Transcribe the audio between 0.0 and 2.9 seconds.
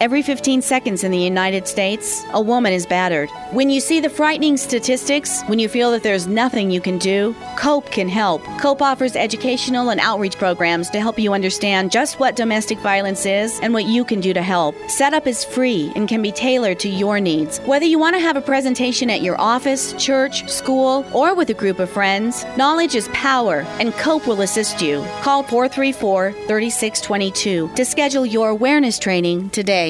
Every 15 seconds in the United States, a woman is